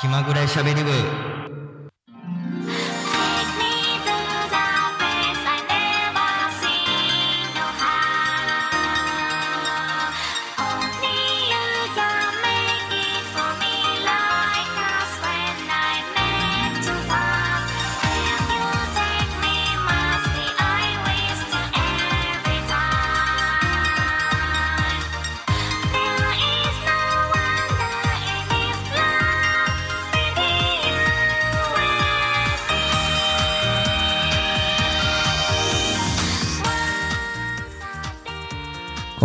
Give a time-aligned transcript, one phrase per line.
[0.00, 1.29] 気まぐれしゃべり部。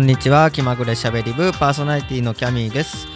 [0.00, 0.50] んにちは。
[0.50, 3.06] 気まぐれしゃべり部パーソナリティのキャミーです。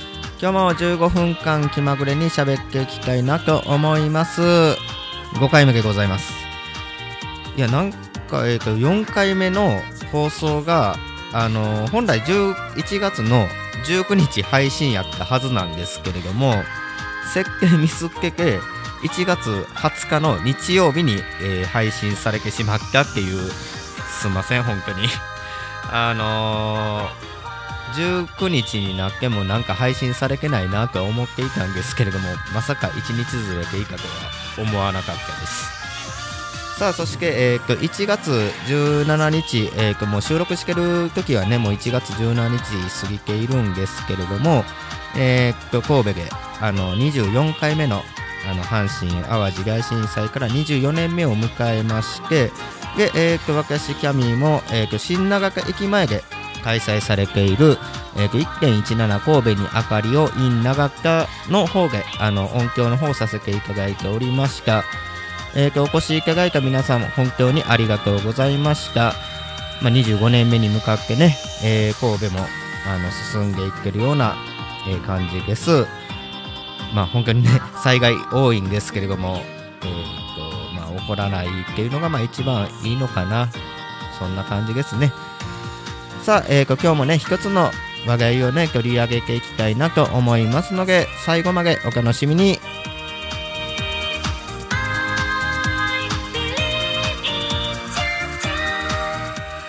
[0.40, 4.42] 今日も15分間気まぐれに喋っていきたいなと思います。
[4.42, 6.32] 5回目でございます。
[7.56, 7.92] いやなん
[8.28, 9.80] かえっ、と4回目の
[10.12, 10.96] 放送が
[11.32, 13.46] あの本来11月の
[13.86, 16.54] 19日配信やったはずなんですけれども
[17.32, 18.58] 設計ミスっけて
[19.02, 23.50] 1月20日の日曜日に、えー配信されてしまったっていう
[24.20, 25.08] すいません本当に。
[25.90, 27.34] あのー
[27.94, 35.74] 19日になってもなんか配信されてないなとは思っていたんですけれどもまさか1日ずれていいかとは思わなかったです。
[36.78, 38.32] さあそして、えー、と1月
[38.66, 44.64] 17日、えー、ともう収録してる時はねもう1月17日過ぎているんですけれども、
[45.16, 46.28] えー、と神戸で
[46.60, 48.02] あの24回目の
[48.46, 52.50] あの阪神・淡路大震災から24年目を迎えまして
[52.97, 56.23] で、えー、と私キャミーも、えー、と新長岡駅前で
[56.62, 57.77] 開催されている、
[58.17, 64.84] えー、と1.17神戸に明かりを in 長岡の方であの音響の方させていただいておりました。
[65.56, 69.15] えー、とお越しいただいた皆さんも本当にありがとうございました。
[69.83, 72.47] まあ、25年目に向かってね、えー神戸も
[72.87, 74.34] あの進んでいってるような、
[74.88, 75.87] えー感じです。
[76.94, 79.43] まあ本当にね、災害多いんですけれども、
[79.83, 80.23] えー、
[81.04, 83.48] 起こらないっていうのがまあ一番いいのかな。
[84.19, 85.12] そんな感じですね。
[86.22, 87.70] さあ、えー今日もね、一つの
[88.06, 92.59] 話題をね、取り上げていきたいなと思いますので、最後までお楽しみに。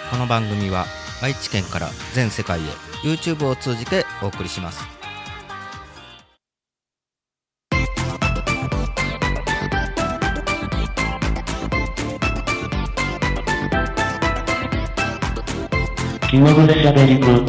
[0.10, 0.86] この番組は
[1.22, 2.64] 愛知県から全世界へ
[3.04, 5.05] YouTube を通じてお送りします
[16.36, 17.46] 気まぐれしゃべり部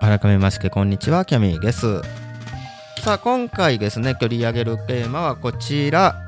[0.00, 2.02] 改めましてこんにちはキャミーです。
[3.02, 6.24] さあ今回ですね取り上げるテーマはこちら。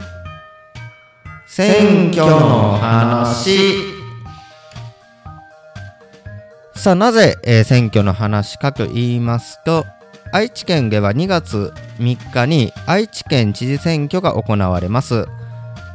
[1.46, 3.93] 選挙の話
[6.84, 9.86] さあなぜ、えー選挙の話かと言いますと
[10.32, 15.24] 愛知県では2月3日に愛知県知事選挙が行われます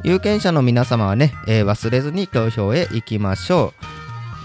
[0.02, 3.72] 有権者の皆様はね、えー忘れずに投票へ行きましょ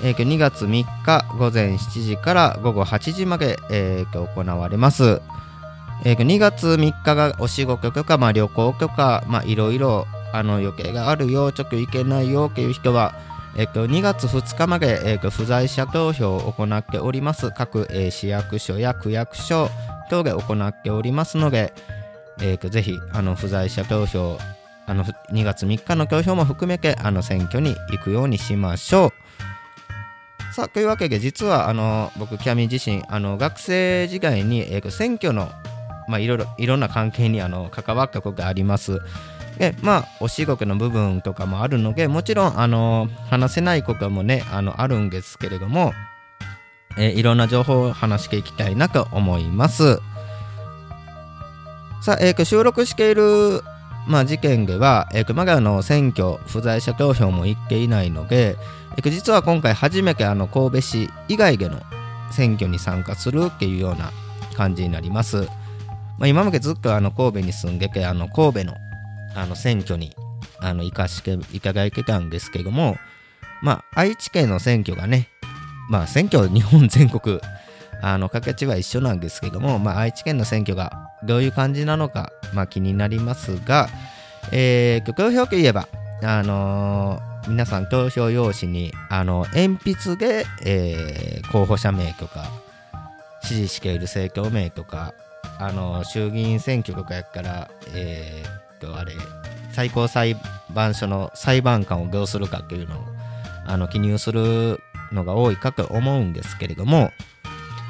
[0.04, 5.24] うえーと2月3日午前7時から午後8時まで、えー行われます。
[6.04, 13.16] えー2月3日がお仕事とか、まあ、旅行とか、まあ、いろいろあの余計があるよ、ちょっと行けないよっていう人は、
[13.58, 17.52] えーと2月2日まで、えーと不在者投票を行っております。
[17.52, 19.70] 各、えー市役所や区役所
[20.10, 21.74] 等で行っておりますので、
[22.42, 24.38] えーとぜひあの不在者投票
[24.88, 30.54] あの2月3日の投票も含めてあの選挙に行くようにしましょう。
[30.54, 35.50] さあというわけで実はあの僕キャミ自身あの学生時代に、えーと選挙の、
[36.08, 39.00] まあ、いろいろいろんな関係にあの関わったことがあります。
[39.58, 45.94] でまあお仕事の部分とかもあるのでもちろんあの話せないこともねあのあるんですけれども、
[46.98, 50.00] えーいろんな情報を話していきたいなと思います。
[52.02, 53.62] さあ、えー収録している
[54.08, 58.56] まあ、事件では、えー、熊谷の選挙不在者投票も行っていないので、
[58.98, 61.82] えー実は今回初めてあの神戸市以外での
[62.32, 64.12] 選挙に参加するっていうような
[64.56, 65.48] 感じになります。
[66.18, 68.74] まあ、今までずっとあの神戸に住んでてあの神戸の
[69.36, 70.16] あの選挙に
[70.60, 72.98] あの行かしていただいてたんですけども、
[73.62, 75.30] まあ、愛知県の選挙がね、
[75.90, 77.40] まあ、選挙日本全国
[78.02, 83.90] あの形は一緒なんですけども、まあ、愛知県の選挙がどういう感じなのか、まあ、気になりますが、
[84.52, 85.88] えー、投票といえば、
[86.24, 92.46] あのー皆さん投票用紙にあの鉛筆で、えー候補者名とか
[93.44, 95.14] 支持している政党名とか
[95.60, 99.14] あの衆議院選挙とかやからえーとあれ
[99.72, 100.36] 最高裁
[100.74, 103.04] 判所の裁判官をどうするかっていうのを
[103.66, 104.80] あの記入する
[105.12, 107.12] のが多いかと思うんですけれども、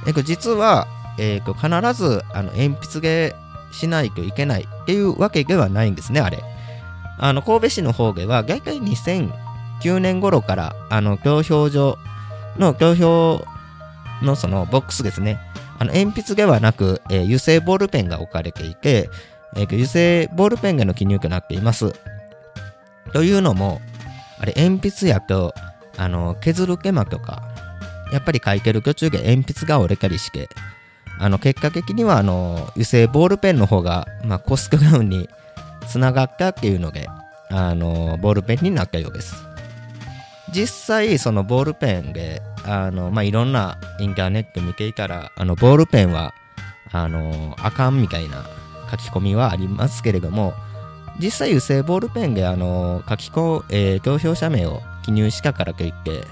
[0.07, 0.87] えっと、実は、
[1.19, 3.35] えっと、必ずあの鉛筆で
[3.71, 6.39] しないといけないっていうわけではないんですね、あれ。
[7.17, 11.97] あの神戸市の方では、大体2009年頃から、あの、投票所
[12.57, 13.45] の投票
[14.21, 15.39] のそのボックスですね、
[15.77, 19.09] あの鉛筆ではなく、えー油性ボールペンが置かれていて、
[19.55, 21.93] えー油性ボールペンでの記入となっています。
[23.13, 23.81] というのも、
[24.39, 25.53] あれ、鉛筆やと、
[25.97, 27.43] あの、削る毛間とか、
[28.11, 30.49] やっぱり書いてる途中で鉛筆が折れたりして、
[31.19, 35.29] あの、結果的には、あの、油性ボールペンの方が、まあ、コストダウンに
[35.87, 37.07] つながったっていうので、
[37.49, 39.35] あの、ボールペンになったようです。
[40.51, 46.33] 実際、そのボールペンで、あの、まあ、いろんなインターネット見ていたら、あの、ボールペンは、
[46.91, 48.45] あの、あかんみたいな
[48.89, 50.53] 書き込みはありますけれども、
[51.19, 56.23] 実際油性ボールペンで、あの、書き込、えー投票者名を記入したからといって、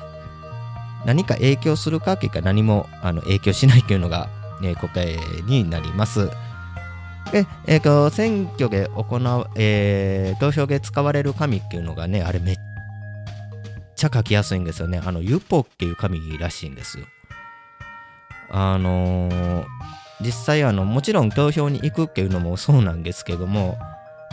[1.05, 4.29] 何か影響するかというか何もあの影響しないというのが、
[4.63, 6.29] え答えになります。
[7.31, 12.57] で、えーと選挙で行う、えー投票で使われる紙っていうのがね、あれめっ
[13.95, 15.01] ちゃ書きやすいんですよね。
[15.03, 17.05] あの、ユポっていう紙らしいんですよ。
[18.49, 19.65] あのー
[20.23, 23.77] 実際あの、もちろん投票に行くっていうのもそうなんですけども、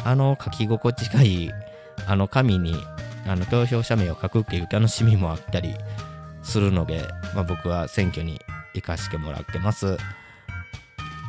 [0.05, 1.51] あの書き心地がいい、
[2.07, 2.75] あの紙に
[3.27, 5.75] あの投票者名を書くっていう楽しみもあったり
[6.43, 7.05] するので、
[7.35, 8.41] まあ、僕は選挙に
[8.75, 9.99] 行かしてもらってます。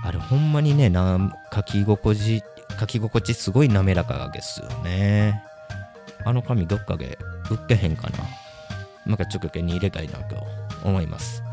[0.04, 1.20] あれほんまにね、な
[1.54, 2.44] 書き心地、
[2.80, 5.44] 書き心地すごい滑らかですよね。
[6.24, 7.18] あの紙どっかで
[7.50, 8.20] 売ってへんかな。
[9.06, 10.36] なんかちょっと手に入れたいなと
[10.84, 11.44] 思います。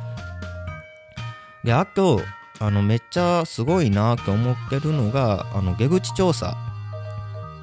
[1.65, 2.21] で、あと、
[2.61, 6.57] あの、めっちゃすごいなと思ってるのが、あの、出口調査。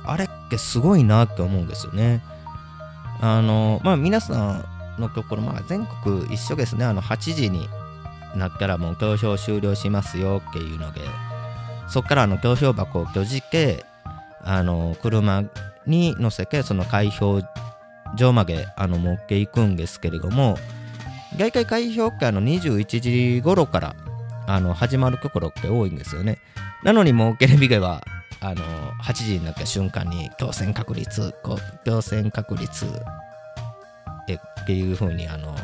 [0.06, 2.24] あれってすごいなって思うんですよね。
[3.22, 4.64] あの、まあ、皆さ
[4.98, 6.86] んのところ、まあ、全国一緒ですね。
[6.86, 7.68] あの、8時に
[8.36, 11.02] なったらもう投票終了しますよっていうので、
[11.88, 13.86] そこからあの投票箱を閉じて、
[14.44, 15.44] あの、車
[15.86, 17.42] に乗せて、その開票
[18.16, 20.58] 場まであの持っていくんですけれども、
[21.38, 23.96] 大体開票ってあの21時頃から
[24.48, 26.40] あの始まるところって多いんですよね。
[26.84, 28.04] なのにもうテレビでは
[28.42, 28.64] あの
[29.02, 35.56] 8時になった瞬間に当選確率こう当選確率っていう風にあの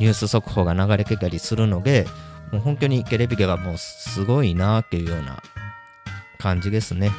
[0.00, 2.06] ニュース速報が流れてたりするので
[2.52, 5.42] もう本当にテレビではもうすごいなっていうような
[6.38, 7.10] 感じですね。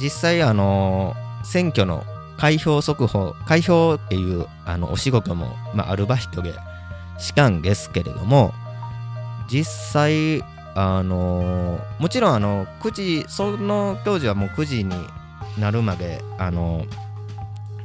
[0.00, 1.14] 実際あの
[1.44, 2.04] 選挙の
[2.36, 6.52] 開票速報開票っていうあのお仕事も、まあ、アルバイトで
[7.18, 8.54] したんですけれども
[9.50, 10.42] 実際
[10.74, 14.94] あのもちろんあの9時その当時はもう9時に
[15.58, 16.84] なるまであの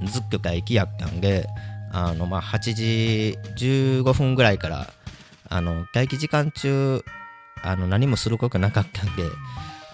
[0.03, 1.47] ずっと待機やったんで
[1.91, 4.87] あの、まあ、8時15分ぐらいから
[5.49, 7.03] あの待機時間中
[7.63, 9.23] あの何もすることなかったんで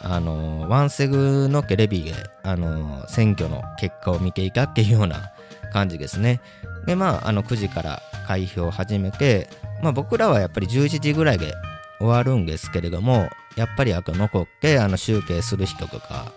[0.02, 2.14] あのワンセグのテレビで
[2.44, 5.32] あの選挙の結果を見ていたっていうような
[5.72, 6.42] 感じですね。
[6.86, 9.50] でまああの9時から開票を始めて、
[9.84, 11.54] まあ、僕らはやっぱり11時ぐらいで
[12.00, 16.32] 終わるんですけれどもやっぱりあと残ってあの集計する人とか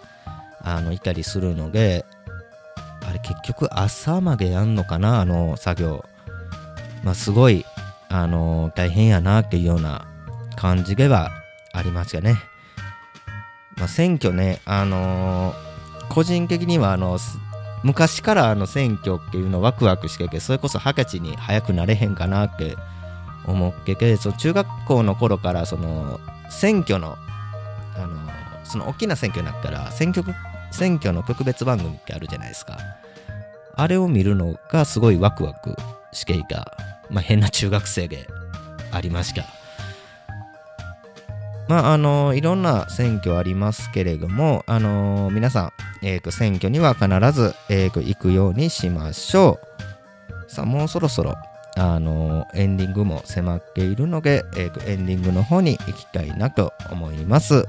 [0.60, 2.04] あのいたりするので
[3.06, 6.04] あれ結局朝までやんのかなあの作業。
[7.02, 7.64] まあすごい
[8.08, 10.06] あの大変やなっていうような
[10.54, 11.30] 感じでは
[11.72, 12.36] ありましたね。
[13.76, 15.72] まあ、選挙ね、あのー
[16.12, 17.18] 個人的にはあの
[17.82, 22.76] 昔からあの選挙っていうのワクワクしててそれこそ二十歳に早くなれへんかなって
[23.46, 26.20] 思っててその中学校の頃からその
[26.50, 27.16] 選挙の、
[27.96, 28.16] あの
[28.64, 30.24] その大きな選挙になったら選挙
[30.70, 32.78] 選挙の特別番組ってあるじゃないですか
[33.74, 35.76] あれを見るのがすごいワクワク
[36.12, 36.76] していた、
[37.10, 38.26] まあ、変な中学生で
[38.90, 39.44] ありました
[41.68, 45.72] まあ、あのいろんな選挙ありますけれども、あの皆さん、
[46.02, 49.58] えーと、選挙には必ず、えーと、行くようにしましょ
[50.48, 50.50] う。
[50.50, 51.34] さあ、もうそろそろ、
[51.76, 57.66] あのエンディングも迫っているので、えー、エンディングの方に行きたいなと思います。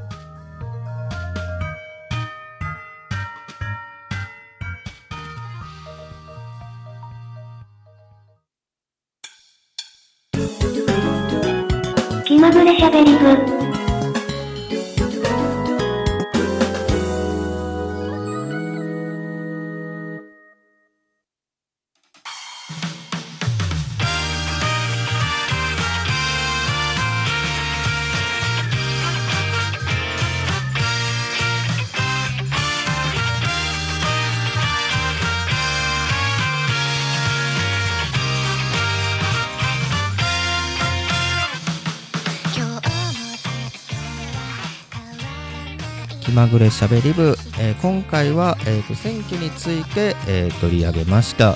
[46.34, 51.56] まぐれしゃべり部、えー今回は、えーと選挙について、えー取り上げました。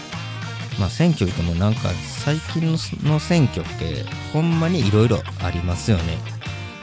[0.79, 1.89] まあ選挙でもなんか
[2.23, 2.77] 最近の
[3.11, 4.03] の選挙って
[4.33, 6.17] ほんまにいろいろありますよね。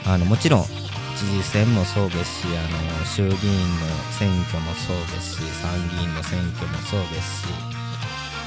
[0.05, 3.87] あのもちろん知事選もそうですしあの衆議院の
[4.19, 7.47] 選挙もそうですし参議院の選挙もそうですし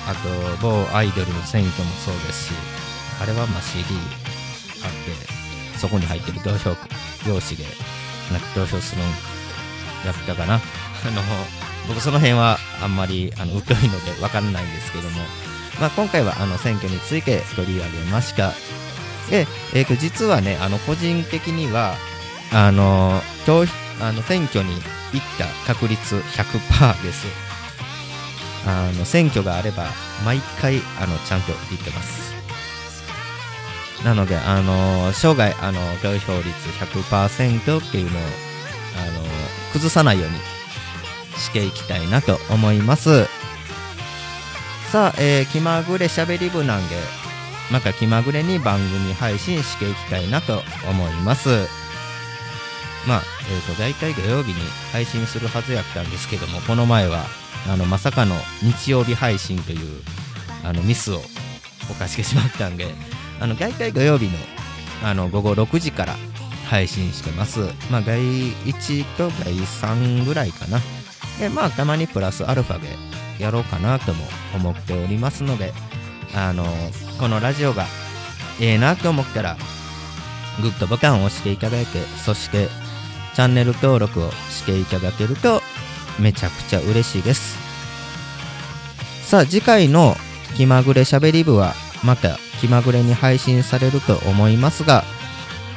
[0.06, 2.52] あと某アイドルの選挙もそうですし
[3.20, 3.82] あれはまあ CD
[4.84, 4.90] あっ
[5.72, 6.70] てそこに入ってる投票
[7.26, 7.64] 用紙で
[8.30, 9.37] なんか投票するん
[10.04, 10.54] やったかな。
[10.54, 10.58] あ
[11.10, 11.22] の
[11.88, 15.20] 僕その辺はあんまりあの疎いので分かんないんですけども、
[15.80, 18.52] まあ、今回はあの選挙について取り上げました。
[19.30, 21.94] で、えーと実はねあの個人的には
[22.52, 23.64] あの投
[24.00, 24.72] あの選挙に
[25.12, 27.26] 行った確率100%です。
[28.66, 29.86] あの選挙があれば
[30.24, 32.34] 毎回あのちゃんと行ってます。
[34.04, 38.22] なのであの生涯あの投票率100%っていうのを
[39.78, 40.36] 崩さないように
[41.38, 43.26] していきたいなと思います。
[44.90, 46.96] さあ、えー気まぐれしゃべり部なんで
[47.70, 51.48] また気まぐれに番組配信していきたいなと思います。
[53.06, 54.58] まあ、えー、と大体土曜日に
[54.92, 57.24] 配信するはずやったんですけどもこの前は
[57.66, 60.02] あのまさかの日曜日配信という
[60.64, 61.20] あのミスを
[61.88, 62.86] 犯してしまったんで
[63.40, 64.32] あの大体土曜日の
[65.04, 66.16] あの午後6時から
[66.68, 67.60] 配信してます。
[67.90, 70.80] まあ外1と外3ぐらいかな。
[71.38, 72.88] でまあたまにプラスアルファで
[73.38, 75.72] やろうかなとも思っておりますので
[76.34, 76.64] あの
[77.18, 77.86] このラジオが
[78.60, 79.56] ええなと思ったら
[80.60, 82.68] グッドボタンを押していただいてそして
[83.34, 85.62] チャンネル登録をしていただけると
[86.18, 87.56] めちゃくちゃ嬉しいです。
[89.22, 90.16] さあ次回の
[90.56, 95.04] 気まぐれしゃべり部はまた気まぐれに配信されると思いますが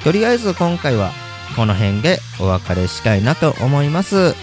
[0.04, 1.12] とりあえず今回は
[1.56, 4.34] この辺でお別れしたいなと思います。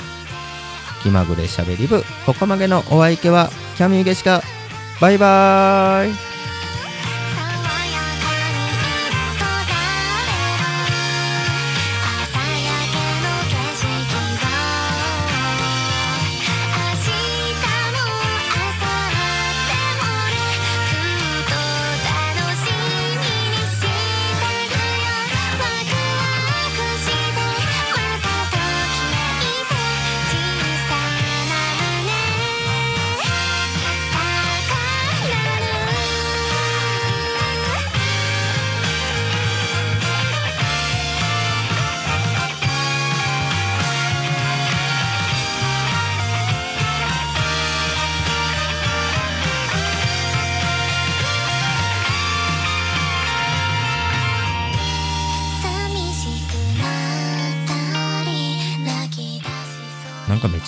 [1.02, 4.42] 気まぐれしゃべり部ここまでのお相手はキャミーゲシカ。
[5.00, 6.27] バイバーイ。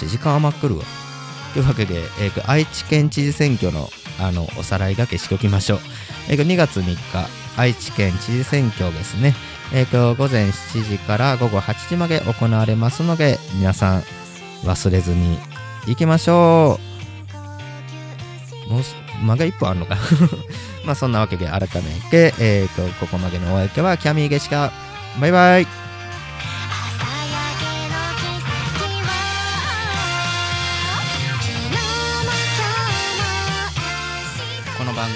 [0.01, 0.85] ち時間余っくるわ。
[1.53, 3.89] というわけで、えー愛知県知事選挙の
[4.21, 5.81] あのおさらいだけしときましょう。
[6.29, 6.97] えー2月3日、
[7.57, 9.35] 愛知県知事選挙ですね。
[9.73, 14.05] えーと午前7時から午後8時まで行われますので、皆さん
[14.65, 15.39] 忘れずに
[15.87, 16.79] 行きましょ
[18.69, 18.71] う。
[18.73, 19.97] もうす、まだ一歩あんのか？
[20.87, 21.69] まあそんなわけで改め
[22.11, 24.73] て、えーとここまでのお相手はキャミーゲシカ。
[25.21, 25.90] バイバイ。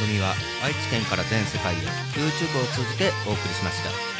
[0.04, 1.78] 組は愛知県から全世界へ
[2.12, 4.13] YouTube を通じてお送りしました。